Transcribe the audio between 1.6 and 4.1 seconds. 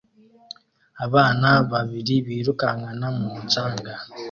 babiri birukankana mumucanga